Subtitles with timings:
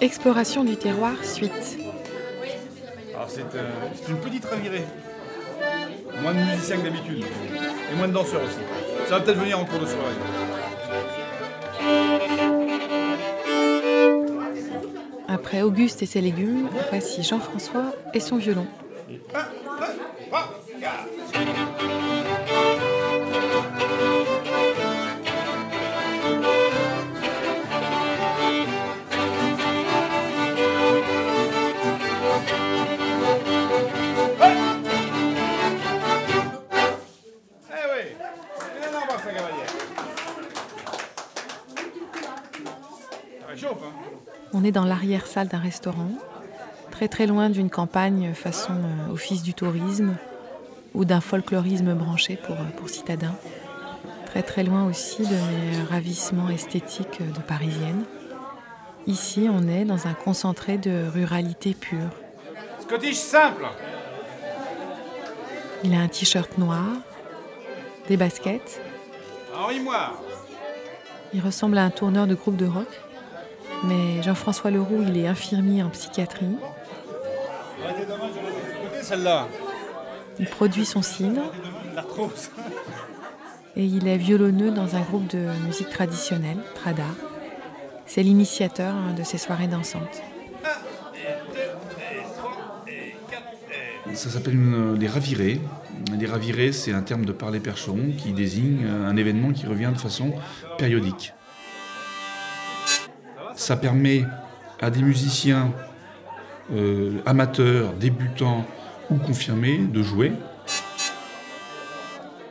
[0.00, 1.78] Exploration du terroir, suite.
[3.14, 3.70] Alors c'est euh,
[4.08, 4.84] une petite ravirée.
[6.22, 7.24] Moins de musiciens que d'habitude.
[7.92, 8.56] Et moins de danseurs aussi.
[9.06, 10.14] Ça va peut-être venir en cours de soirée.
[15.28, 18.66] Après Auguste et ses légumes, voici Jean-François et son violon.
[44.52, 46.10] On est dans l'arrière-salle d'un restaurant,
[46.90, 50.16] très très loin d'une campagne façon euh, office du tourisme
[50.94, 53.34] ou d'un folklorisme branché pour, euh, pour citadins.
[54.26, 58.04] Très très loin aussi de mes ravissements esthétiques de parisienne.
[59.06, 62.10] Ici, on est dans un concentré de ruralité pure.
[62.80, 63.64] Scottish simple
[65.84, 66.84] Il a un t-shirt noir,
[68.08, 68.80] des baskets,
[69.54, 70.20] Henri Moire
[71.32, 72.88] il ressemble à un tourneur de groupe de rock.
[73.84, 76.56] Mais Jean-François Leroux, il est infirmier en psychiatrie.
[79.02, 79.48] Celle-là.
[80.38, 81.42] Il produit son cidre
[83.76, 87.04] et il est violonneux dans un groupe de musique traditionnelle, Trada.
[88.06, 90.22] C'est l'initiateur hein, de ces soirées dansantes.
[94.14, 95.60] Ça s'appelle une- des ravirés.
[96.12, 99.90] Des ravirés, c'est un terme de parler percheron qui désigne euh, un événement qui revient
[99.94, 100.32] de façon
[100.78, 101.32] périodique.
[103.54, 104.24] Ça permet
[104.80, 105.72] à des musiciens
[106.72, 108.64] euh, amateurs, débutants
[109.10, 110.32] ou confirmés de jouer.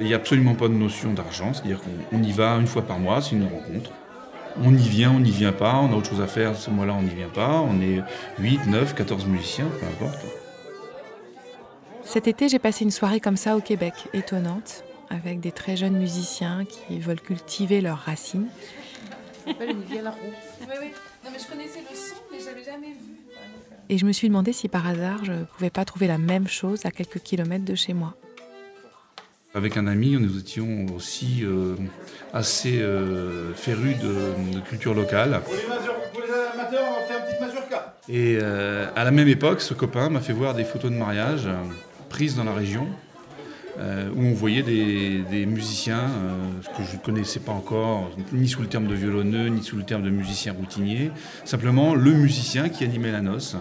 [0.00, 2.82] Il n'y a absolument pas de notion d'argent, c'est-à-dire qu'on on y va une fois
[2.82, 3.90] par mois, c'est une rencontre.
[4.62, 6.94] On y vient, on n'y vient pas, on a autre chose à faire, ce mois-là
[6.98, 8.02] on n'y vient pas, on est
[8.38, 10.24] 8, 9, 14 musiciens, peu importe.
[12.04, 15.96] Cet été, j'ai passé une soirée comme ça au Québec, étonnante, avec des très jeunes
[15.96, 18.46] musiciens qui veulent cultiver leurs racines.
[19.46, 20.88] Oui, oui.
[21.24, 23.14] Non, mais je connaissais le son, mais j'avais jamais vu.
[23.88, 26.84] Et je me suis demandé si par hasard je pouvais pas trouver la même chose
[26.86, 28.14] à quelques kilomètres de chez moi.
[29.54, 31.76] Avec un ami, nous étions aussi euh,
[32.34, 35.40] assez euh, férus de, de culture locale.
[35.44, 37.96] Pour les, mazur- pour les amateurs, on va faire une petite mazurka.
[38.08, 41.48] Et euh, à la même époque, ce copain m'a fait voir des photos de mariage
[42.10, 42.86] prises dans la région,
[43.78, 46.38] euh, où on voyait des, musiciens euh,
[46.76, 49.82] que je ne connaissais pas encore, ni sous le terme de violonneux, ni sous le
[49.82, 51.10] terme de musicien routinier,
[51.44, 53.56] simplement le musicien qui animait la noce.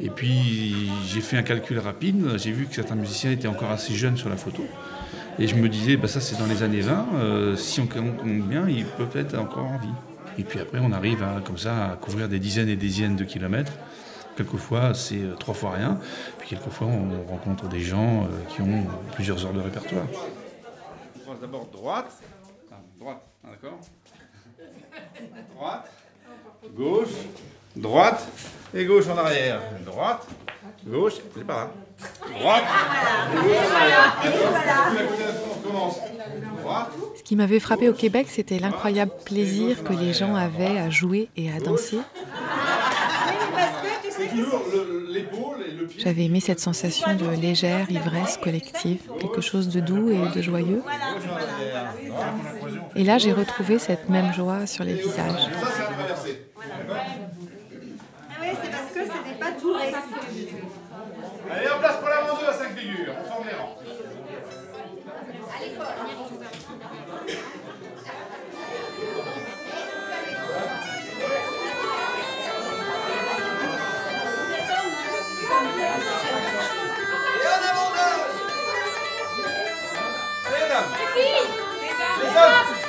[0.00, 3.94] Et puis j'ai fait un calcul rapide, j'ai vu que certains musiciens étaient encore assez
[3.94, 4.66] jeunes sur la photo.
[5.38, 8.22] Et je me disais, bah ça c'est dans les années 20, euh, si on compte
[8.48, 9.94] bien, ils peuvent être encore en vie.
[10.38, 13.24] Et puis après, on arrive comme ça à couvrir des dizaines et des dizaines de
[13.24, 13.72] kilomètres.
[14.36, 15.98] Quelquefois, c'est euh, trois fois rien.
[16.38, 20.04] Puis quelquefois, on rencontre des gens euh, qui ont plusieurs heures de répertoire.
[21.16, 22.10] On commence d'abord droite.
[22.70, 23.78] Ah, droite, ah, d'accord
[25.54, 25.90] Droite,
[26.76, 27.08] gauche,
[27.76, 28.26] droite
[28.74, 29.60] et gauche en arrière.
[29.84, 30.26] Droite,
[30.86, 31.70] gauche, c'est par là.
[32.38, 32.64] Droite,
[37.16, 41.28] Ce qui m'avait frappé au Québec, c'était l'incroyable plaisir que les gens avaient à jouer
[41.36, 41.98] et à danser.
[41.98, 42.10] toujours le- l'épaule
[44.02, 44.21] et le pied.
[45.98, 50.82] J'avais aimé cette sensation de légère ivresse collective, quelque chose de doux et de joyeux.
[52.96, 55.42] Et là, j'ai retrouvé cette même joie sur les visages.
[55.60, 56.46] Ça, c'est traversé.
[58.40, 59.82] Oui, c'est parce que ce n'est pas touré.
[61.50, 63.14] Allez, en place pour l'avant deux à 5 figures.
[63.20, 63.78] On forme les rangs.
[80.74, 81.48] Allez,
[81.98, 82.22] dames.
[82.22, 82.81] Les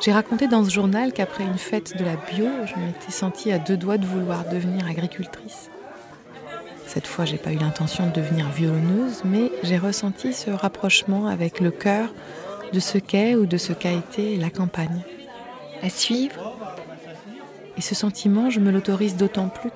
[0.00, 3.58] J'ai raconté dans ce journal qu'après une fête de la bio, je m'étais sentie à
[3.58, 5.70] deux doigts de vouloir devenir agricultrice.
[6.86, 11.58] Cette fois, j'ai pas eu l'intention de devenir violonneuse, mais j'ai ressenti ce rapprochement avec
[11.60, 12.12] le cœur
[12.72, 15.02] de ce qu'est ou de ce qu'a été la campagne.
[15.82, 16.54] À suivre.
[17.78, 19.70] Et ce sentiment, je me l'autorise d'autant plus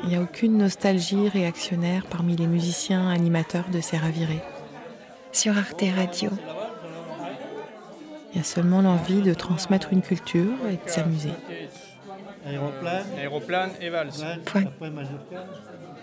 [0.00, 4.42] qu'il n'y a aucune nostalgie réactionnaire parmi les musiciens animateurs de ces ravirés.
[5.32, 6.30] Sur Arte Radio.
[8.32, 11.32] Il y a seulement l'envie de transmettre une culture et de s'amuser.
[12.46, 13.04] Aéroplane.
[13.18, 14.24] Aéroplane et valse.
[14.46, 14.64] Point.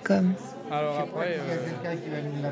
[0.03, 0.33] Comme.
[0.71, 2.51] Alors après, Il y a euh,